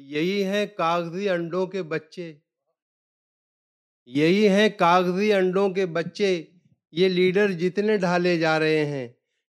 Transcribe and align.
یہی 0.00 0.44
ہیں 0.44 0.66
کاغذی 0.66 1.28
انڈوں 1.28 1.66
کے 1.66 1.82
بچے۔ 1.82 2.34
یہی 4.06 4.48
ہیں 4.48 4.68
کاغذی 4.68 5.32
انڈوں 5.32 5.68
کے 5.68 5.86
بچے۔ 5.86 6.44
یہ 6.92 7.08
لیڈر 7.08 7.52
جتنے 7.52 7.96
ڈھالے 7.96 8.38
جا 8.38 8.58
رہے 8.58 8.84
ہیں۔ 8.86 9.08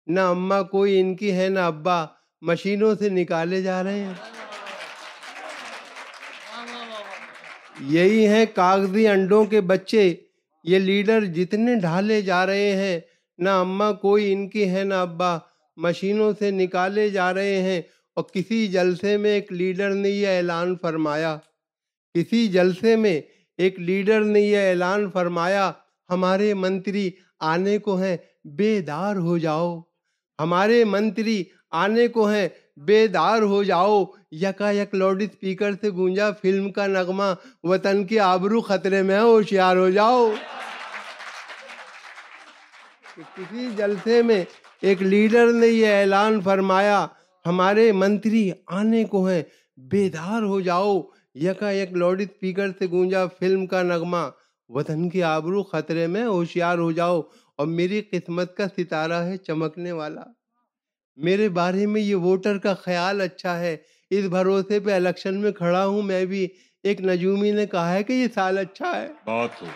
نہ 0.07 0.21
اماں 0.21 0.63
کوئی 0.63 1.01
ان 1.01 1.17
کی 1.17 1.33
ہے، 1.33 1.49
نہ 1.49 1.59
ابا۔ 1.59 2.07
مشینوں 2.41 2.95
سے 2.95 3.09
نکالے 3.09 3.63
جا 3.63 3.85
رہے 3.85 4.05
ہیں۔ 4.05 4.15
یہی 7.81 8.27
ہیں 8.29 8.47
کاغذی 8.55 9.09
انڈوں 9.09 9.45
کے 9.45 9.61
بچے۔ 9.61 10.15
یہ 10.65 10.79
لیڈر 10.79 11.25
جتنے 11.25 11.75
ڈھالے 11.81 12.23
جا 12.23 12.47
رہے 12.47 12.77
ہیں۔ 12.77 13.01
نہ 13.39 13.49
اماں 13.49 13.93
کوئی 13.93 14.33
ان 14.33 14.49
کی 14.49 14.71
ہے، 14.71 14.85
نہ 14.85 14.95
ابا۔ 14.95 15.39
مشینوں 15.77 16.33
سے 16.39 16.51
نکالے 16.51 17.11
جا 17.11 17.35
رہے 17.35 17.63
ہیں۔ 17.63 17.83
اور 18.17 18.25
کسی 18.25 18.69
جلسے 18.69 19.17
میں 19.17 19.31
ایک 19.31 19.53
لیڈر 19.53 19.91
نے 19.91 20.09
یہ 20.09 20.29
اعلان 20.29 20.77
فرمایا، 20.77 21.39
کسی 22.15 22.49
جلسے 22.49 22.97
میں 22.97 23.21
ایک 23.59 23.81
لیڈر 23.81 24.21
نے 24.21 24.41
یہ 24.41 24.59
اعلان 24.59 25.11
فرمایا، 25.11 25.73
ہمارے 26.11 26.55
منتری 26.55 27.11
آنے 27.41 27.79
کو 27.79 27.97
ہیں، 27.97 28.17
بیدار 28.45 29.17
ہو 29.17 29.39
جاؤ۔ 29.39 29.81
ہمارے 30.41 30.85
منتری 30.85 31.45
آنے 31.71 32.09
کو 32.09 32.29
ہیں، 32.31 32.49
بیدار 32.77 33.43
ہو 33.43 33.63
جاؤ۔ 33.63 34.05
یکا 34.31 34.71
یک 34.71 34.95
لاؤڈ 34.95 35.23
اسپیکر 35.23 35.73
سے 35.81 35.91
گونجا 35.91 36.33
فلم 36.33 36.73
کا 36.73 36.87
نغمہ 36.87 37.35
وطن 37.63 38.07
کے 38.07 38.21
آبرو 38.21 38.61
خطرے 38.61 39.03
میں 39.03 39.21
ہوشیار 39.21 39.77
ہو 39.77 39.91
جاؤ۔ 39.91 40.33
کسی 43.17 43.69
جلسے 43.77 44.23
میں 44.23 44.45
ایک 44.81 45.03
لیڈر 45.03 45.53
نے 45.53 45.67
یہ 45.67 45.87
اعلان 45.87 46.41
فرمایا 46.41 47.07
ہمارے 47.47 47.93
منتری 47.93 48.51
آنے 48.67 49.05
کو 49.05 49.29
ہیں 49.29 49.43
بیدار 49.77 50.43
ہو 50.43 50.61
جاؤ۔ 50.61 51.03
یکا 51.35 51.71
یک 51.71 51.93
لاؤڈ 51.93 52.21
اسپیکر 52.21 52.69
سے 52.79 52.87
گونجا 52.87 53.27
فلم 53.27 53.67
کا 53.67 53.83
نغمہ۔ 53.83 54.31
وطن 54.69 55.09
کی 55.09 55.23
آبرو 55.23 55.63
خطرے 55.63 56.07
میں 56.07 56.25
ہوشیار 56.25 56.79
ہو 56.79 56.93
جاؤ۔ 56.93 57.21
اور 57.57 57.67
میری 57.67 58.03
قسمت 58.11 58.57
کا 58.57 58.65
ستارہ 58.77 59.13
ہے 59.13 59.37
چمکنے 59.37 59.93
والا۔ 59.93 60.21
میرے 61.17 61.49
بارے 61.49 61.87
میں 61.87 62.01
یہ 62.01 62.15
ووٹر 62.15 62.59
کا 62.59 62.75
خیال 62.75 63.21
اچھا 63.21 63.61
ہے۔ 63.61 63.77
اس 64.11 64.25
بھروسے 64.25 64.81
پہ 64.81 64.95
الیکشن 64.95 65.41
میں 65.41 65.53
کھڑا 65.53 65.87
ہوں۔ 65.87 66.03
میں 66.03 66.25
بھی 66.25 66.49
ایک 66.83 67.01
نجومی 67.01 67.51
نے 67.51 67.67
کہا 67.67 67.93
ہے 67.93 68.03
کہ 68.03 68.13
یہ 68.13 68.27
سال 68.35 68.59
اچھا 68.59 69.03
ہے۔ 69.03 69.09
بہت 69.27 69.59
خوب 69.59 69.69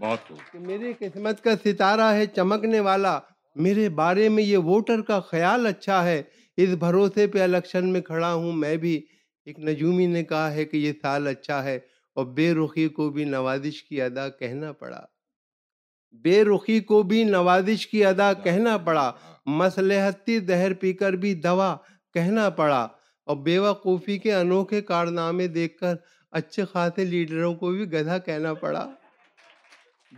بہت 0.00 0.52
کہ 0.52 0.58
میری 0.58 0.92
قسمت 0.98 1.44
کا 1.44 1.50
ستارہ 1.64 2.12
ہے 2.14 2.26
چمکنے 2.26 2.80
والا۔ 2.80 3.18
میرے 3.54 3.88
بارے 3.88 4.28
میں 4.28 4.42
یہ 4.42 4.58
ووٹر 4.58 5.02
کا 5.02 5.20
خیال 5.20 5.66
اچھا 5.66 6.04
ہے۔ 6.04 6.22
اس 6.56 6.68
بھروسے 6.68 7.26
پہ 7.26 7.42
الیکشن 7.42 7.92
میں 7.92 8.00
کھڑا 8.00 8.32
ہوں 8.34 8.52
میں 8.52 8.76
بھی 8.76 9.00
ایک 9.46 9.58
نجومی 9.58 10.06
نے 10.06 10.22
کہا 10.24 10.52
ہے 10.52 10.64
کہ 10.64 10.76
یہ 10.76 10.92
سال 11.02 11.26
اچھا 11.26 11.62
ہے 11.64 11.78
اور 12.16 12.26
بے 12.26 12.52
رخی 12.54 12.88
کو 12.88 13.08
بھی 13.10 13.24
نوازش 13.24 13.82
کی 13.84 14.00
ادا 14.02 14.28
کہنا 14.28 14.72
پڑا۔ 14.72 15.00
بے 16.24 16.42
رخی 16.44 16.80
کو 16.80 17.02
بھی 17.02 17.24
نوازش 17.24 17.86
کی 17.86 18.04
ادا 18.04 18.32
کہنا 18.32 18.76
پڑا 18.76 19.12
مسلحتی 19.46 20.38
زہر 20.38 20.72
پی 20.74 20.92
کر 20.92 21.12
بھی 21.22 21.34
دوا 21.34 21.76
کہنا 22.14 22.48
پڑا 22.50 22.86
اور 23.26 23.36
بیوقوفی 23.36 24.18
کے 24.18 24.34
انوکھے 24.34 24.80
کارنامے 24.80 25.46
دیکھ 25.48 25.78
کر 25.78 25.94
اچھے 26.30 26.64
خاصے 26.64 27.04
لیڈروں 27.04 27.54
کو 27.54 27.70
بھی 27.70 27.84
گدھا 27.92 28.18
کہنا 28.18 28.54
پڑا۔ 28.54 28.86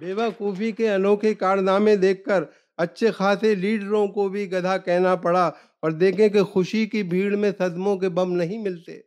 بیوقوفی 0.01 0.73
کے 0.73 0.91
انوکھے 0.91 1.35
کارنامے 1.35 1.97
دیکھ 1.97 2.25
کر 2.25 2.45
اچھے 2.77 3.11
خاصے 3.11 3.55
لیڈروں 3.55 4.07
کو 4.09 4.29
بھی 4.29 4.53
گدھا 4.53 4.77
کہنا 4.79 5.15
پڑا۔ 5.15 5.51
اور 5.83 5.91
دیکھیں 5.91 6.29
کہ 6.29 6.43
خوشی 6.43 6.87
کی 6.87 7.03
بھیڑ 7.03 7.37
میں 7.37 7.51
صدموں 7.59 7.97
کے 7.97 8.09
بم 8.09 8.33
نہیں 8.33 8.59
ملتے۔ 8.59 9.01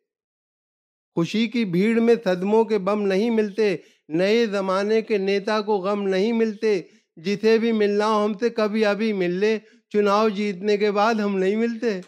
خوشی 1.16 1.48
کی 1.48 1.66
بھیڑ 1.66 2.00
میں 2.00 2.16
صدموں 2.24 2.64
کے 2.64 2.78
بم 2.78 3.02
نہیں 3.02 3.30
ملتے 3.30 3.78
نئے 4.10 4.46
زمانے 4.46 5.02
کے 5.02 5.18
نیتا 5.18 5.62
کو 5.62 5.78
غم 5.78 6.08
نہیں 6.08 6.34
ملتے 6.34 6.82
جسے 7.16 7.58
بھی 7.58 7.72
ملنا 7.72 8.08
ہو 8.08 8.26
ہم 8.26 8.34
سے 8.34 8.50
کبھی 8.50 8.86
ابھی 8.86 9.14
مل 9.14 9.32
لے 9.32 9.60
چناؤ 9.90 10.30
جیتنے 10.30 10.78
کے 10.78 10.92
بعد 10.92 11.14
ہم 11.14 11.38
نہیں 11.38 11.56
ملتے۔ 11.56 12.02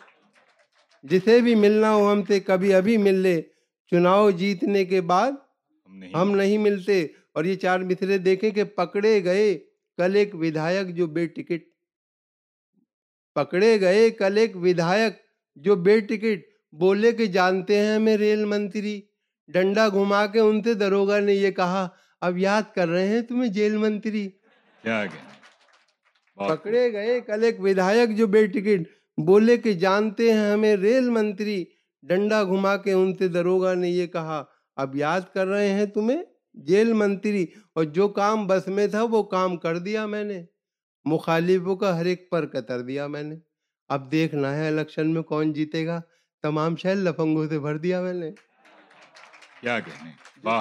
جسے 1.03 1.40
بھی 1.40 1.56
ملنا 1.56 1.94
ہو 1.94 2.12
ہم 2.12 2.22
سے 2.23 2.40
کبھی 2.40 2.73
ابھی 2.73 2.97
مل 2.97 3.16
لے 3.16 3.41
چناؤ 3.91 4.31
جیتنے 4.31 4.85
کے 4.85 5.02
بعد 5.02 5.31
ہم 6.13 6.35
نہیں 6.35 6.57
ملتے۔ 6.57 7.07
اور 7.34 7.46
یہ 7.46 7.56
چار 7.56 7.79
مصرے 7.79 8.18
دیکھیں 8.18 8.52
کہ 8.52 8.63
پکڑے 8.63 9.23
گئے 9.23 9.57
کل 9.97 10.16
ایک 10.16 10.35
ودھایک 10.35 10.96
جو 10.96 11.07
بے 11.07 11.25
ٹکٹ 11.28 11.63
پکڑے 13.35 13.79
گئے 13.81 14.09
کل 14.09 14.38
ایک 14.38 14.55
ودھایک 14.55 15.13
جو 15.55 15.75
بے 15.85 15.99
ٹکٹ۔ 15.99 16.39
بولے 16.79 17.11
کہ 17.11 17.25
جانتے 17.25 17.79
ہیں 17.79 17.95
ہمیں 17.95 18.17
ریل 18.17 18.45
منتری۔ 18.45 19.01
ڈنڈا 19.53 19.88
گھما 19.89 20.25
کے 20.25 20.39
ان 20.39 20.61
سے 20.63 20.73
دروگا 20.73 21.19
نے 21.19 21.33
یہ 21.33 21.51
کہا 21.51 21.88
اب 22.22 22.38
یاد 22.38 22.61
کر 22.75 22.88
رہے 22.89 23.07
ہیں 23.07 23.22
تمہیں 23.22 23.51
جیل 23.51 23.77
منتری۔ 23.77 24.27
پکڑے 26.49 26.91
گئے 26.93 27.22
کل 27.22 27.43
ایک 27.43 27.59
ودھایک 27.59 28.17
جو 28.17 28.27
بے 28.27 28.45
ٹکٹ۔ 28.47 28.81
بولے 29.25 29.57
کہ 29.57 29.73
جانتے 29.73 30.33
ہیں 30.33 30.51
ہمیں 30.51 30.75
ریل 30.75 31.09
منتری۔ 31.09 31.63
ڈنڈا 32.03 32.43
گھما 32.43 32.77
کے 32.77 32.91
ان 32.91 33.13
سے 33.17 33.27
دروگا 33.27 33.73
نے 33.73 33.89
یہ 33.89 34.07
کہا 34.07 34.43
اب 34.75 34.95
یاد 34.95 35.22
کر 35.33 35.47
رہے 35.47 35.69
ہیں 35.69 35.85
تمہیں 35.85 36.23
جیل 36.53 36.93
منتری۔ 36.93 37.45
اور 37.75 37.83
جو 37.83 38.07
کام 38.07 38.47
بس 38.47 38.67
میں 38.67 38.88
تھا 38.88 39.03
وہ 39.03 39.23
کام 39.23 39.57
کر 39.57 39.77
دیا 39.77 40.05
میں 40.05 40.23
نے۔ 40.23 40.43
مخالفوں 41.06 41.75
کا 41.75 41.97
ہر 41.97 42.06
ایک 42.06 42.30
پر 42.30 42.46
قطر 42.47 42.81
دیا 42.81 43.08
میں 43.08 43.24
نے۔ 43.24 43.36
اب 43.90 44.12
دیکھنا 44.12 44.56
ہے 44.56 44.68
الیکشن 44.68 45.14
میں 45.14 45.22
کون 45.22 45.53
جیتے 45.53 45.86
گا۔ 45.88 46.02
تمام 46.41 46.75
شہر 46.75 46.96
لفنگوں 46.96 47.47
سے 47.47 47.59
بھر 47.59 47.78
دیا 47.78 48.02
میں 48.02 48.14
نے۔ 48.14 48.31
کیا 49.62 49.80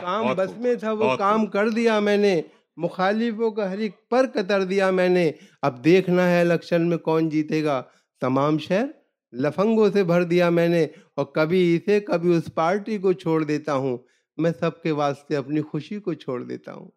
کام 0.00 0.26
بس 0.36 0.56
میں 0.56 0.74
تھا 0.74 0.92
وہ 0.92 1.16
کام 1.16 1.46
کر 1.46 1.68
دیا 1.68 2.00
میں 2.00 2.16
نے۔ 2.16 2.42
مخالفوں 2.76 3.50
کا 3.50 3.70
ہر 3.70 3.78
ایک 3.78 4.08
پر 4.10 4.26
قطر 4.34 4.64
دیا 4.64 4.90
میں 4.90 5.08
نے۔ 5.08 5.32
اب 5.62 5.84
دیکھنا 5.84 6.30
ہے 6.30 6.40
الیکشن 6.40 6.88
میں 6.88 6.98
کون 6.98 7.28
جیتے 7.28 7.64
گا۔ 7.64 7.82
تمام 8.20 8.58
شہر 8.58 8.86
لفنگوں 9.32 9.90
سے 9.90 10.04
بھر 10.04 10.22
دیا 10.22 10.48
میں 10.48 10.68
نے۔ 10.68 10.86
اور 11.14 11.24
کبھی 11.26 11.76
اسے 11.76 12.00
کبھی 12.00 12.36
اس 12.36 12.54
پارٹی 12.54 12.98
کو 12.98 13.12
چھوڑ 13.12 13.44
دیتا 13.44 13.74
ہوں۔ 13.74 13.98
میں 14.36 14.50
سب 14.60 14.82
کے 14.82 14.90
واسطے 14.90 15.36
اپنی 15.36 15.60
خوشی 15.60 16.00
کو 16.00 16.14
چھوڑ 16.14 16.42
دیتا 16.42 16.74
ہوں۔ 16.74 16.90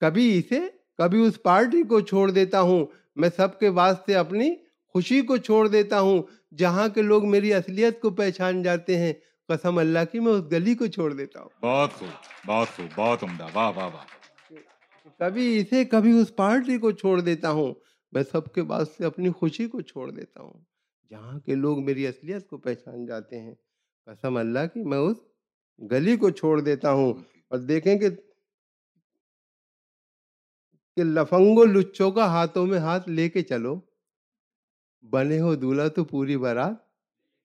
کبھی 0.00 0.38
اسے 0.38 0.60
کبھی 1.00 1.26
اس 1.26 1.42
پارٹی 1.42 1.82
کو 1.82 2.00
چھوڑ 2.00 2.30
دیتا 2.30 2.60
ہوں 2.60 2.86
میں 3.16 3.28
سب 3.36 3.58
کے 3.58 3.68
واسطے 3.68 4.14
اپنی 4.14 4.54
خوشی 4.88 5.22
کو 5.22 5.36
چھوڑ 5.36 5.68
دیتا 5.68 6.00
ہوں 6.00 6.22
جہاں 6.58 6.88
کے 6.88 7.02
لوگ 7.02 7.30
میری 7.30 7.54
اصلیت 7.54 8.00
کو 8.00 8.10
پہچان 8.10 8.62
جاتے 8.62 8.98
ہیں۔ 8.98 9.12
قسم 9.48 9.78
اللہ 9.78 9.98
کی 10.12 10.18
میں 10.18 10.32
اس 10.32 10.52
گلی 10.52 10.74
کو 10.74 10.86
چھوڑ 10.86 11.12
دیتا 11.12 11.40
ہوں۔ 11.40 11.48
بہت 11.62 11.92
خوب 11.92 12.08
بہت 12.46 12.68
خوب 12.76 12.86
بہت 12.96 13.22
عمدہ 13.22 13.46
واہ 13.54 13.72
واہ 13.76 13.86
واہ۔ 13.86 14.54
کبھی 15.18 15.58
اسے 15.58 15.84
کبھی 15.84 16.20
اس 16.20 16.36
پارٹی 16.36 16.78
کو 16.78 16.90
چھوڑ 16.90 17.20
دیتا 17.20 17.50
ہوں۔ 17.50 17.74
میں 18.12 18.22
سب 18.32 18.52
کے 18.54 18.62
سے 18.96 19.04
اپنی 19.04 19.30
خوشی 19.30 19.66
کو 19.66 19.80
چھوڑ 19.80 20.10
دیتا 20.10 20.42
ہوں 20.42 20.64
جہاں 21.10 21.40
کے 21.40 21.54
لوگ 21.54 21.84
میری 21.84 22.06
اصلیت 22.06 22.48
کو 22.48 22.58
پہچان 22.58 23.06
جاتے 23.06 23.40
ہیں۔ 23.40 23.54
قسم 24.06 24.36
اللہ 24.36 24.66
کی 24.74 24.84
میں 24.84 24.98
اس 24.98 25.16
گلی 25.90 26.16
کو 26.16 26.30
چھوڑ 26.30 26.60
دیتا 26.60 26.92
ہوں۔ 26.92 27.12
اور 27.48 27.58
دیکھیں 27.58 27.98
کہ 27.98 28.06
کہ 31.00 31.04
لفنگو 31.04 31.64
لچوں 31.64 32.10
کا 32.10 32.26
ہاتھوں 32.26 32.66
میں 32.66 32.78
ہاتھ 32.78 33.08
لے 33.08 33.28
کے 33.28 33.42
چلو۔ 33.42 33.80
بنے 35.02 35.40
ہو 35.40 35.54
دولہا 35.54 35.88
تو 35.88 36.04
پوری 36.04 36.36
بارات۔ 36.36 36.74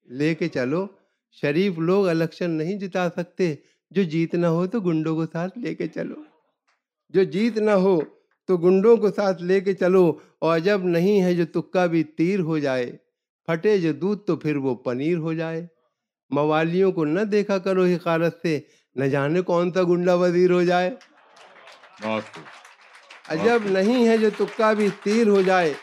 لے 0.06 0.36
کے 0.36 0.48
چلو۔ 0.48 0.88
شریف 1.32 1.80
لوگ 1.80 2.08
الیکشن 2.08 2.52
نہیں 2.52 2.80
جتا 2.80 3.10
سکتے۔ 3.10 3.56
جو 3.92 4.04
جیتنا 4.04 4.50
ہو 4.50 4.68
تو 4.68 4.80
گنڈوں 4.80 5.16
کو 5.16 5.26
ساتھ 5.26 5.58
لے 5.58 5.76
کے 5.76 5.88
چلو۔ 5.88 6.16
جو 7.10 7.24
جیت 7.24 7.58
نہ 7.58 7.72
ہو 7.72 8.00
تو 8.48 8.58
گنڈوں 8.58 8.98
کو 8.98 9.12
ساتھ 9.12 9.44
لے 9.44 9.62
کے 9.62 9.74
چلو۔ 9.74 10.20
اور 10.40 10.56
عجب 10.56 10.84
نہیں 10.84 11.24
ہے 11.24 11.34
جو 11.34 11.62
تکا 11.62 11.86
بھی 11.86 12.04
تیر 12.04 12.40
ہو 12.40 12.60
جائے۔ 12.60 12.98
پھٹے 13.46 13.78
جو 13.78 13.94
دودھ 13.94 14.22
تو 14.22 14.36
پھر 14.36 14.56
وہ 14.56 14.76
پنیر 14.76 15.18
ہو 15.18 15.34
جائے۔ 15.34 15.68
موالیوں 16.30 16.92
کو 16.92 17.06
نہ 17.06 17.22
دیکھا 17.22 17.58
کرو 17.58 17.84
حقارت 17.84 18.40
سے۔ 18.42 18.60
نہ 18.96 19.04
جانے 19.04 19.42
کون 19.42 19.72
سا 19.74 19.84
گنڈا 19.84 20.16
وزیر 20.16 20.52
ہو 20.52 20.64
جائے۔ 20.64 20.92
عجب 23.30 23.60
نہیں 23.66 24.08
ہے 24.08 24.18
جو 24.18 24.30
تکا 24.38 24.74
بھی 24.74 24.90
تیر 25.04 25.28
ہو 25.28 25.42
جائے۔ 25.42 25.74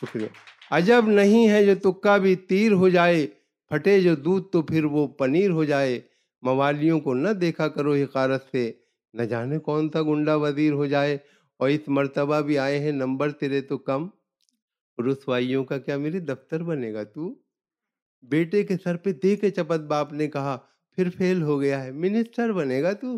شکریہ۔ 0.00 0.26
عجب 0.70 1.04
نہیں 1.06 1.48
ہے 1.48 1.66
جو 1.66 1.92
تکا 1.92 2.16
بھی 2.16 2.36
تیر 2.36 2.72
ہو 2.72 2.88
جائے۔ 2.88 3.26
پھٹے 3.68 4.00
جو 4.00 4.14
دودھ 4.14 4.48
تو 4.52 4.62
پھر 4.62 4.84
وہ 4.84 5.06
پنیر 5.06 5.50
ہو 5.50 5.64
جائے۔ 5.64 6.00
موالیوں 6.42 7.00
کو 7.00 7.14
نہ 7.14 7.28
دیکھا 7.28 7.68
کرو 7.68 7.94
حقارت 7.94 8.44
سے۔ 8.52 8.72
نہ 9.14 9.22
جانے 9.22 9.58
کون 9.58 9.90
سا 9.90 10.02
گنڈا 10.02 10.34
وزیر 10.36 10.72
ہو 10.72 10.86
جائے۔ 10.86 11.18
اور 11.58 11.68
اس 11.68 11.80
مرتبہ 11.86 12.40
بھی 12.40 12.58
آئے 12.58 12.78
ہیں 12.78 12.92
نمبر 12.92 13.30
تیرے 13.30 13.60
تو 13.60 13.78
کم۔ 13.78 14.08
رسوائیوں 14.98 15.64
کا 15.64 15.78
کیا 15.78 15.96
میری 15.96 16.18
دفتر 16.18 16.62
بنے 16.62 16.94
گا 16.94 17.02
تو؟ 17.04 17.34
بیٹے 18.22 18.62
کے 18.62 18.74
سر 18.84 18.96
پہ 18.96 19.12
دے 19.12 19.36
کے 19.36 19.50
چپت 19.50 19.80
باپ 19.80 20.12
نے 20.12 20.28
کہا 20.28 20.58
پھر 20.96 21.08
فیل 21.18 21.42
ہو 21.42 21.60
گیا 21.60 21.84
ہے۔ 21.84 21.90
منسٹر 21.90 22.52
بنے 22.52 22.82
گا 22.82 22.92
تو؟ 22.92 23.16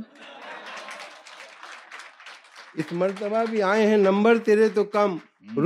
اس 2.75 2.93
مرتبہ 2.93 3.45
بھی 3.51 3.63
آئے 3.63 3.87
ہیں 3.87 3.97
نمبر 3.97 4.39
تیرے 4.39 4.69
تو 4.69 4.85
کم۔ 4.85 5.17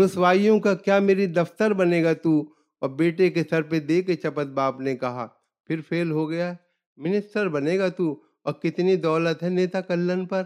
رسوائیوں 0.05 0.61
کا 0.61 0.75
کیا 0.75 0.99
میری 0.99 1.27
دفتر 1.27 1.73
بنے 1.73 2.05
گا 2.05 2.13
تو؟ 2.13 2.53
اور 2.81 2.91
بیٹے 2.91 3.31
کے 3.31 3.43
سر 3.51 3.63
پہ 3.63 3.81
دے 3.81 4.03
کے 4.03 4.15
چپت 4.15 4.47
باپ 4.47 4.81
نے 4.81 4.97
کہا 4.97 5.29
پھر 5.67 5.81
فیل 5.89 6.11
ہو 6.11 6.31
گیا۔ 6.31 6.55
منسٹر 6.97 7.49
بنے 7.49 7.79
گا 7.79 7.89
تو؟ 7.89 8.23
اور 8.45 8.53
کتنی 8.53 8.97
دولت 8.97 9.43
ہے 9.43 9.49
نیتا 9.49 9.81
کلن 9.81 10.27
پر؟ 10.27 10.43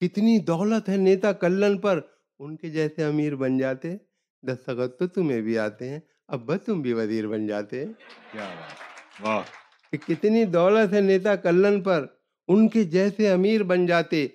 کتنی 0.00 0.38
دولت 0.38 0.88
ہے 0.88 0.96
نیتا 0.96 1.32
کلن 1.32 1.78
پر؟ 1.78 2.00
ان 2.38 2.56
کے 2.56 2.70
جیسے 2.70 3.04
امیر 3.04 3.34
بن 3.34 3.58
جاتے۔ 3.58 3.96
دستخط 4.42 4.98
تو 4.98 5.06
تمہیں 5.06 5.40
بھی 5.40 5.58
آتے 5.58 5.88
ہیں 5.88 6.00
ابا 6.28 6.56
تم 6.56 6.80
بھی 6.80 6.92
وزیر 6.92 7.26
بن 7.28 7.46
جاتے۔ 7.46 7.84
کتنی 10.08 10.44
دولت 10.44 10.92
ہے 10.92 11.00
نیتا 11.00 11.36
کلن 11.36 11.80
پر؟ 11.80 12.06
ان 12.48 12.68
کے 12.68 12.84
جیسے 12.84 13.30
امیر 13.32 13.62
بن 13.62 13.86
جاتے۔ 13.86 14.28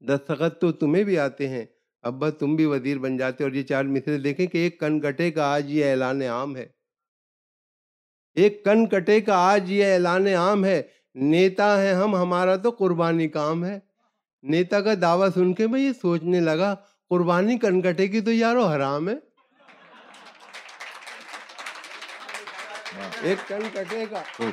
دستخط 0.00 0.60
تو 0.60 0.72
تمہیں 0.72 1.04
بھی 1.04 1.18
آتے 1.18 1.48
ہیں۔ 1.48 1.66
ابا 2.02 2.30
تم 2.30 2.56
بھی 2.56 2.64
وزیر 2.64 2.98
بن 2.98 3.16
جاتے 3.16 3.44
اور 3.44 3.52
یہ 3.52 3.62
چار 3.62 3.84
مصرے 3.84 4.18
دیکھیں 4.18 4.46
کہ 4.46 4.58
ایک 4.58 4.80
کن 4.80 5.00
کٹے 5.00 5.30
کا 5.30 5.52
آج 5.54 5.70
یہ 5.70 5.90
اعلان 5.90 6.22
عام 6.22 6.56
ہے۔ 6.56 6.66
ایک 8.34 8.64
کن 8.64 8.86
کٹے 8.86 9.20
کا 9.20 9.34
آج 9.36 9.72
یہ 9.72 9.92
اعلان 9.92 10.26
عام 10.26 10.64
ہے۔ 10.64 10.82
نیتا 11.14 11.82
ہے 11.82 11.92
ہم 11.92 12.16
ہمارا 12.16 12.56
تو 12.56 12.70
قربانی 12.70 13.28
کام 13.28 13.64
ہے۔ 13.64 13.78
نیتا 14.42 14.80
کا 14.80 14.94
دعویٰ 15.02 15.28
سن 15.34 15.54
کے 15.54 15.66
میں 15.66 15.80
یہ 15.80 15.92
سوچنے 15.92 16.40
لگا 16.40 16.74
قربانی 17.08 17.58
کن 17.58 17.82
کٹے 17.82 18.08
کی 18.08 18.20
تو 18.20 18.32
یارو 18.32 18.64
حرام 18.64 19.08
ہے۔ 19.08 19.14
ایک 23.22 23.38
کن 23.48 23.62
کٹے 23.72 24.04
کا 24.10 24.22
خوب 24.36 24.50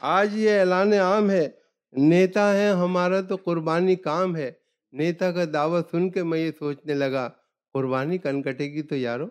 آج 0.00 0.36
یہ 0.38 0.60
اعلان 0.60 0.92
عام 0.92 1.30
ہے۔ 1.30 1.48
نیتا 1.96 2.54
ہے 2.54 2.70
ہمارا 2.70 3.20
تو 3.20 3.36
قربانی 3.36 3.96
کام 3.96 4.36
ہے۔ 4.36 4.52
نیتا 4.92 5.32
کا 5.32 5.44
دعویٰ 5.52 5.80
سن 5.90 6.10
کے 6.10 6.22
میں 6.22 6.38
یہ 6.38 6.50
سوچنے 6.58 6.94
لگا 6.94 7.28
قربانی 7.72 8.18
کن 8.18 8.42
کٹے 8.42 8.72
گی 8.72 8.82
تو 8.82 8.96
یارو 8.96 9.26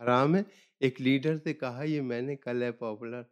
حرام 0.00 0.36
ہے۔ 0.36 0.42
ایک 0.80 1.00
لیڈر 1.00 1.36
سے 1.44 1.54
کہا 1.54 1.82
یہ 1.82 2.00
میں 2.00 2.20
نے 2.20 2.36
کل 2.36 2.62
ہے 2.62 2.72
پاپولر 2.72 3.22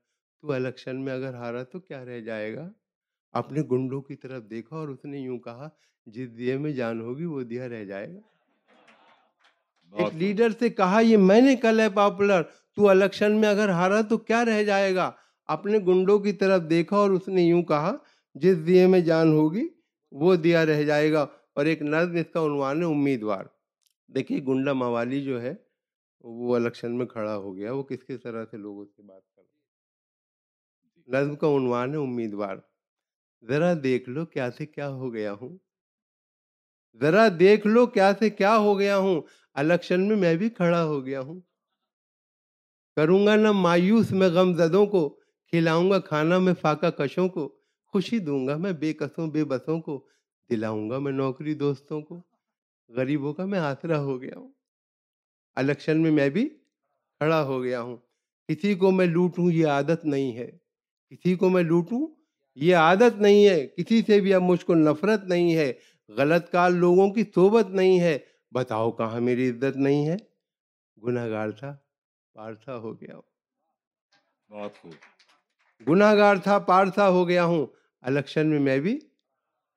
تو 0.40 0.52
الیکشن 0.52 1.04
میں 1.04 1.12
اگر 1.12 1.34
ہارا 1.34 1.62
تو 1.62 1.80
کیا 1.80 2.04
رہ 2.04 2.20
جائے 2.20 2.54
گا؟ 2.54 2.70
اپنے 3.32 3.62
گنڈوں 3.70 4.00
کی 4.00 4.16
طرف 4.16 4.42
دیکھا 4.50 4.76
اور 4.76 4.88
اس 4.88 5.04
نے 5.04 5.18
یوں 5.18 5.38
کہا 5.38 5.68
جس 6.06 6.38
دیے 6.38 6.56
میں 6.56 6.72
جان 6.72 7.00
ہوگی 7.00 7.24
وہ 7.24 7.42
دیا 7.42 7.68
رہ 7.68 7.84
جائے 7.84 8.14
گا۔ 8.14 8.18
ایک 9.92 10.14
لیڈر 10.14 10.48
سے 10.58 10.68
کہا 10.68 11.00
یہ 11.00 11.16
میں 11.16 11.40
نے 11.40 11.56
کل 11.56 11.80
ہے 11.80 11.90
پاپولر 11.90 12.42
تو 12.76 12.88
الیکشن 12.88 13.32
میں 13.32 13.48
اگر 13.48 13.68
ہارا 13.68 14.00
تو 14.00 14.18
کیا 14.18 14.44
رہ 14.44 14.62
جائے 14.62 14.94
گا؟ 14.94 15.10
اپنے 15.46 15.78
گنڈوں 15.78 16.18
کی 16.18 16.32
طرف 16.32 16.62
دیکھا 16.70 16.96
اور 16.96 17.10
اس 17.10 17.28
نے 17.28 17.42
یوں 17.42 17.62
کہا 17.62 17.96
جس 18.40 18.66
دیے 18.66 18.86
میں 18.86 19.00
جان 19.00 19.32
ہوگی، 19.32 19.68
وہ 20.12 20.36
دیا 20.36 20.66
رہ 20.66 20.82
جائے 20.82 21.12
گا۔ 21.12 21.26
اور 21.54 21.66
ایک 21.66 21.82
نظم 21.82 22.12
اس 22.12 22.26
کا 22.32 22.40
عنوان 22.40 22.82
ہے 22.82 22.86
امیدوار۔ 22.86 23.44
دیکھیے، 24.06 24.42
گنڈا 24.42 24.72
موالی 24.72 25.22
جو 25.22 25.42
ہے، 25.42 25.54
وہ 26.20 26.56
الیکشن 26.56 26.98
میں 26.98 27.06
کھڑا 27.06 27.36
ہو 27.36 27.56
گیا۔ 27.56 27.72
وہ 27.72 27.82
کس 27.82 28.04
کس 28.04 28.22
طرح 28.22 28.44
سے 28.50 28.56
لوگوں 28.56 28.84
سے 28.84 29.02
بات 29.02 29.22
کر 29.36 29.42
نظم 31.06 31.36
کا 31.36 31.46
عنوان 31.46 31.90
ہے 31.90 31.96
امیدوار۔ 31.96 32.56
ذرا 33.42 33.72
دیکھ 33.82 34.08
لو 34.08 34.26
کیا 34.26 34.50
سے 34.50 34.66
کیا 34.66 34.88
ہو 34.88 35.14
گیا 35.14 35.32
ہوں۔ 35.32 35.58
ذرا 37.00 37.28
دیکھ 37.40 37.66
لو 37.66 37.86
کیا 37.86 38.12
سے 38.18 38.30
کیا 38.30 38.56
ہو 38.56 38.78
گیا 38.78 38.98
ہوں۔ 38.98 39.20
الیکشن 39.54 40.08
میں 40.08 40.16
میں 40.16 40.34
بھی 40.34 40.50
کھڑا 40.50 40.84
ہو 40.84 41.06
گیا 41.06 41.20
ہوں۔ 41.20 41.40
کروں 42.96 43.26
گا 43.26 43.36
نہ 43.36 43.52
مایوس 43.52 44.12
میں 44.12 44.28
غم 44.28 44.54
زدوں 44.54 44.86
کو، 44.86 45.08
کھلاؤں 45.46 45.90
گا 45.90 45.98
کھانا 45.98 46.38
میں 46.38 46.54
فاقہ 46.60 46.90
کشوں 46.90 47.28
کو۔ 47.28 47.65
خوشی 47.94 48.18
دوں 48.18 48.46
گا 48.46 48.56
میں 48.56 48.72
بے 48.72 48.92
کسوں 48.92 49.26
بے 49.30 49.44
بسوں 49.44 49.80
کو 49.80 50.04
دلاؤں 50.50 50.88
گا 50.90 50.98
میں 50.98 51.12
نوکری 51.12 51.54
دوستوں 51.54 52.00
کو 52.00 52.20
غریبوں 52.90 53.32
کا 53.34 53.44
میں 53.44 53.58
آسرا 53.58 53.98
ہو 54.00 54.20
گیا 54.22 54.38
ہوں 54.38 54.50
الیکشن 55.56 56.02
میں 56.02 56.10
میں 56.10 56.28
بھی 56.30 56.48
کھڑا 57.20 57.42
ہو 57.42 57.62
گیا 57.62 57.80
ہوں 57.82 57.96
کسی 58.48 58.74
کو 58.74 58.90
میں 58.90 59.06
لوٹوں 59.06 59.50
یہ 59.52 59.66
عادت 59.66 60.04
نہیں 60.04 60.36
ہے 60.36 60.50
کسی 61.10 61.34
کو 61.34 61.48
میں 61.48 61.62
لوٹوں 61.62 62.06
یہ 62.56 62.76
عادت 62.76 63.20
نہیں 63.20 63.48
ہے 63.48 63.66
کسی 63.66 64.02
سے 64.02 64.20
بھی 64.20 64.34
اب 64.34 64.42
مجھ 64.42 64.64
کو 64.64 64.74
نفرت 64.74 65.24
نہیں 65.24 65.54
ہے 65.56 65.72
غلط 66.08 66.50
کار 66.50 66.70
لوگوں 66.70 67.10
کی 67.10 67.24
صحبت 67.34 67.70
نہیں 67.70 68.00
ہے 68.00 68.18
بتاؤ 68.52 68.90
کہاں 68.90 69.20
میری 69.20 69.50
عزت 69.50 69.76
نہیں 69.76 70.06
ہے 70.08 70.16
گناہ 70.98 71.28
گار 71.28 71.50
تھا 71.50 71.76
پارسا 72.36 72.76
ہو 72.76 73.00
گیا 73.00 73.14
ہوں 73.14 73.22
بہت 74.50 74.78
خوب 74.78 75.15
گناہ 75.80 76.14
گار 76.14 76.36
تھا 76.36 76.58
پارسا 76.58 77.08
ہو 77.08 77.28
گیا 77.28 77.44
ہوں۔ 77.44 77.66
الیکشن 78.00 78.46
میں 78.46 78.60
میں 78.60 78.78
بھی 78.78 78.98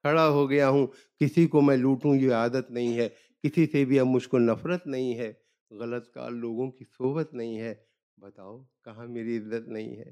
کھڑا 0.01 0.29
ہو 0.29 0.49
گیا 0.49 0.69
ہوں۔ 0.69 0.87
کسی 1.19 1.47
کو 1.47 1.61
میں 1.61 1.77
لوٹوں 1.77 2.15
یہ 2.15 2.33
عادت 2.33 2.71
نہیں 2.71 2.97
ہے۔ 2.97 3.09
کسی 3.43 3.67
سے 3.67 3.85
بھی 3.85 3.99
اب 3.99 4.07
مجھ 4.07 4.29
کو 4.29 4.39
نفرت 4.39 4.87
نہیں 4.87 5.17
ہے۔ 5.17 5.33
غلط 5.71 6.11
کار 6.11 6.31
لوگوں 6.31 6.71
کی 6.71 6.85
صحبت 6.85 7.33
نہیں 7.33 7.59
ہے۔ 7.59 7.75
بتاؤ، 8.17 8.63
کہاں 8.83 9.05
میری 9.05 9.37
عزت 9.37 9.67
نہیں 9.67 9.95
ہے؟ 9.97 10.11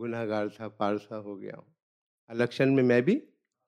گناہ 0.00 0.26
گار 0.26 0.46
تھا 0.46 0.68
پارسا 0.68 1.18
ہو 1.18 1.40
گیا 1.40 1.52
ہوں۔ 1.56 1.72
الیکشن 2.28 2.74
میں 2.74 2.82
میں 2.82 3.00
بھی 3.00 3.20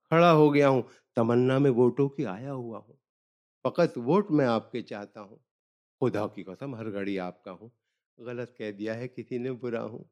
کھڑا 0.05 0.33
ہو 0.33 0.55
گیا 0.55 0.69
ہوں۔ 0.69 0.83
تمنا 1.15 1.59
میں 1.59 1.71
ووٹوں 1.71 2.09
کی 2.09 2.27
آیا 2.27 2.53
ہوا 2.53 2.79
ہوں۔ 2.79 2.95
فقط 3.63 3.99
ووٹ 3.99 4.31
میں 4.31 4.47
آپ 4.47 4.73
کے 4.73 4.83
چاہتا 4.83 5.23
ہوں۔ 5.23 5.37
خدا 6.01 6.27
کی 6.27 6.45
قسم، 6.45 6.75
ہر 6.75 6.93
گھڑی 6.93 7.19
آپ 7.19 7.43
کا 7.43 7.53
ہوں۔ 7.53 7.69
غلط 8.19 8.57
کہہ 8.57 8.73
دیا 8.73 8.95
ہے، 8.95 9.09
کسی 9.09 9.39
نے 9.39 9.53
برا 9.53 9.85
ہوں۔ 9.85 10.05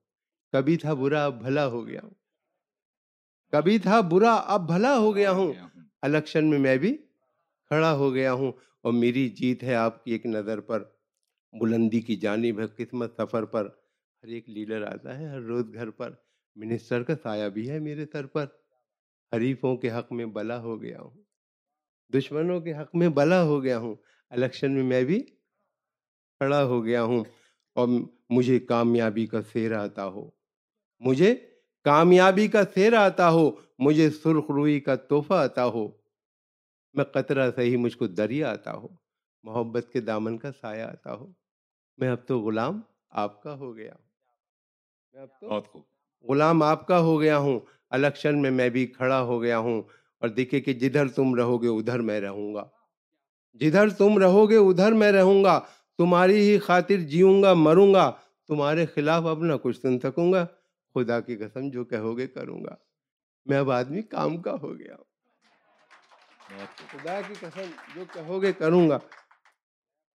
کبھی 0.52 0.76
تھا 0.76 0.92
برا 0.94 1.24
اب 1.24 1.42
بھلا 1.42 1.66
ہو 1.66 1.86
گیا 1.86 2.00
ہوں 2.02 2.14
کبھی 3.52 3.78
تھا 3.78 4.00
برا 4.00 4.34
اب 4.46 4.66
بھلا 4.66 4.96
ہو 4.98 5.14
گیا 5.16 5.30
ہوں 5.30 5.52
الیکشن 6.02 6.50
میں 6.50 6.58
میں 6.58 6.76
بھی 6.76 6.96
کھڑا 7.70 7.92
ہو 7.92 8.14
گیا 8.14 8.32
ہوں 8.32 8.52
اور 8.82 8.92
میری 8.92 9.28
جیت 9.28 9.62
ہے 9.62 9.74
آپ 9.74 10.04
کی 10.04 10.12
ایک 10.12 10.26
نظر 10.26 10.60
پر 10.60 10.84
بلندی 11.52 12.00
کی 12.00 12.16
جانب 12.16 12.60
ہے 12.60 12.66
قسمت 12.76 13.16
سفر 13.16 13.44
پر 13.44 13.66
ہر 14.22 14.28
ایک 14.28 14.48
لیڈر 14.48 14.86
آتا 14.86 15.18
ہے 15.18 15.26
ہر 15.26 15.40
روز 15.40 15.74
گھر 15.74 15.90
پر 15.90 16.12
منسٹر 16.56 17.02
کا 17.02 17.14
سایہ 17.22 17.48
بھی 17.48 17.70
ہے 17.70 17.78
میرے 17.78 18.06
سر 18.12 18.26
پر 18.26 18.46
حریفوں 19.32 19.76
کے 19.76 19.90
حق 19.90 20.12
میں 20.12 20.26
بلا 20.26 20.60
ہو 20.60 20.80
گیا 20.82 21.00
ہوں 21.00 21.22
دشمنوں 22.12 22.60
کے 22.60 22.72
حق 22.72 22.94
میں 22.94 23.08
بلا 23.08 23.42
ہو 23.42 23.62
گیا 23.62 23.78
ہوں 23.78 23.94
الیکشن 24.32 24.72
میں 24.72 24.82
میں 24.82 25.02
بھی 25.04 25.20
کھڑا 26.40 26.62
ہو 26.64 26.84
گیا 26.84 27.02
ہوں 27.02 27.24
اور 27.76 27.88
مجھے 28.30 28.58
کامیابی 28.58 29.26
کا 29.26 29.42
سیر 29.42 29.76
آتا 29.76 30.06
ہو 30.06 30.28
مجھے 31.00 31.34
کامیابی 31.84 32.48
کا 32.48 32.62
سیر 32.74 32.92
آتا 32.92 33.30
ہو 33.30 33.50
مجھے 33.78 34.10
سرخ 34.10 34.50
روئی 34.50 34.80
کا 34.80 34.94
تحفہ 34.94 35.34
آتا 35.34 35.64
ہو۔ 35.64 35.88
میں 36.94 37.04
قطرہ 37.04 37.50
صحیح 37.56 37.76
مجھ 37.76 37.96
کو 37.96 38.06
دریا 38.06 38.50
آتا 38.50 38.72
ہو 38.72 38.88
محبت 39.42 39.86
کے 39.92 40.00
دامن 40.00 40.38
کا 40.38 40.50
سایہ 40.60 40.82
آتا 40.82 41.14
ہو۔ 41.14 41.32
میں 41.96 42.10
اب 42.10 42.26
تو 42.26 42.40
غلام 42.40 42.80
آپ 43.10 43.42
کا 43.42 43.54
ہو 43.54 43.76
گیا۔ 43.76 43.92
ہوں 43.92 44.08
میں 45.12 45.22
اب 45.22 45.28
تو 45.40 45.48
بہت 45.48 45.68
خوب۔ 45.68 45.82
غلام 46.28 46.62
آپ 46.62 46.86
کا 46.86 46.98
ہو 46.98 47.20
گیا 47.20 47.38
ہوں۔ 47.38 47.60
الیکشن 47.90 48.42
میں 48.42 48.50
میں 48.50 48.68
بھی 48.68 48.86
کھڑا 48.86 49.22
ہو 49.22 49.42
گیا 49.42 49.58
ہوں 49.58 49.82
اور 50.20 50.28
دیکھے 50.28 50.60
کہ 50.60 50.72
جدھر 50.72 51.08
تم 51.08 51.34
رہو 51.34 51.62
گے 51.62 51.68
ادھر 51.68 52.00
میں 52.00 52.20
رہوں 52.20 52.54
گا۔ 52.54 52.64
جدھر 53.52 53.88
تم 53.88 54.18
رہو 54.18 54.50
گے 54.50 54.56
ادھر 54.56 54.92
میں 54.92 55.12
رہوں 55.12 55.44
گا۔ 55.44 55.60
تمہاری 55.98 56.36
ہی 56.36 56.58
خاطر 56.58 56.96
جیوں 56.96 57.42
گا 57.42 57.54
مروں 57.54 57.94
گا۔ 57.94 58.12
تمہارے 58.48 58.86
خلاف 58.86 59.26
اب 59.26 59.44
نہ 59.44 59.52
کچھ 59.62 59.80
سن 59.80 59.98
سکوں 59.98 60.32
گا۔ 60.32 60.46
خدا 61.04 61.20
کی 61.20 61.36
قسم 61.36 61.70
جو 61.70 61.84
کہو 61.84 62.18
گے 62.18 62.26
کروں 62.26 62.64
گا۔ 62.64 62.74
میں 63.44 63.58
اب 63.58 63.70
آدمی 63.70 64.02
کام 64.02 64.42
کا 64.42 64.54
ہو 64.62 64.78
گیا 64.78 64.94
ہوں۔ 64.94 65.04
خدا 66.76 67.20
کی 67.20 67.34
قسم 67.40 67.94
جو 67.94 68.04
کہو 68.12 68.42
گے 68.42 68.52
کروں 68.52 68.90
گا۔ 68.90 68.98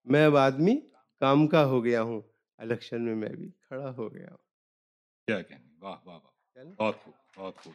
میں 0.05 0.25
اب 0.25 0.37
آدمی 0.37 0.81
کام 1.19 1.47
کا 1.47 1.65
ہو 1.65 1.85
گیا 1.85 2.01
ہوں۔ 2.01 2.21
الیکشن 2.57 3.05
میں 3.05 3.15
میں 3.15 3.29
بھی 3.29 3.49
کھڑا 3.49 3.91
ہو 3.97 4.13
گیا 4.13 4.27
ہوں۔ 4.29 4.37
کیا 5.27 5.41
کہنے 5.41 5.69
واہ 5.79 5.97
واہ 6.05 6.19
واہ۔ 6.23 6.63
بہت 6.79 6.95
خوب 7.03 7.13
بہت 7.37 7.55
خوب۔ 7.57 7.73